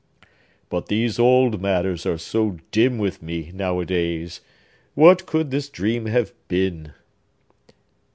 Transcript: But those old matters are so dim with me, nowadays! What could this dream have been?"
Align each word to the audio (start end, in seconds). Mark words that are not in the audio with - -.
But 0.67 0.87
those 0.87 1.19
old 1.19 1.61
matters 1.61 2.07
are 2.07 2.17
so 2.17 2.57
dim 2.71 2.97
with 2.97 3.21
me, 3.21 3.51
nowadays! 3.53 4.41
What 4.95 5.27
could 5.27 5.51
this 5.51 5.69
dream 5.69 6.07
have 6.07 6.33
been?" 6.47 6.93